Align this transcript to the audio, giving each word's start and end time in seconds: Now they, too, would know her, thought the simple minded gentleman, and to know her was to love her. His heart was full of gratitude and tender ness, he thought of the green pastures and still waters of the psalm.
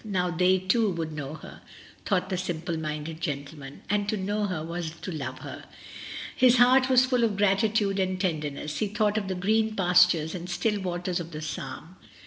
Now 0.03 0.31
they, 0.31 0.57
too, 0.57 0.89
would 0.93 1.11
know 1.11 1.35
her, 1.35 1.61
thought 2.07 2.29
the 2.29 2.35
simple 2.39 2.75
minded 2.75 3.21
gentleman, 3.21 3.83
and 3.87 4.09
to 4.09 4.17
know 4.17 4.45
her 4.47 4.63
was 4.65 4.89
to 4.89 5.11
love 5.11 5.37
her. 5.41 5.65
His 6.35 6.57
heart 6.57 6.89
was 6.89 7.05
full 7.05 7.23
of 7.23 7.37
gratitude 7.37 7.99
and 7.99 8.19
tender 8.19 8.49
ness, 8.49 8.77
he 8.79 8.87
thought 8.87 9.19
of 9.19 9.27
the 9.27 9.35
green 9.35 9.75
pastures 9.75 10.33
and 10.33 10.49
still 10.49 10.81
waters 10.81 11.19
of 11.19 11.29
the 11.29 11.41
psalm. 11.43 11.97